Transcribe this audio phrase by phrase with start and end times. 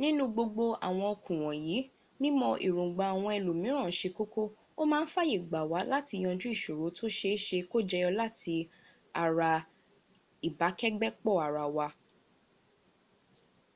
[0.00, 1.78] nínú gbogbo àwọn okun wọ̀nyí
[2.20, 4.42] mímọ èròngbà àwọn ẹlòmíràn ṣe kókó.
[4.80, 8.54] o maa ń fàyè gbà wá láti yanjú ìṣòro tó séeṣée kó jẹyọ láti
[9.22, 9.50] ara
[10.48, 11.86] ìbàkégbépọ ara wa